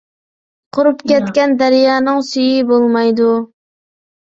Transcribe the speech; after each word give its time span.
قۇرۇپ 0.77 1.03
كەتكەن 1.11 1.55
دەريانىڭ 1.61 2.27
سۈيى 2.33 2.59
بولمايدۇ. 2.75 3.33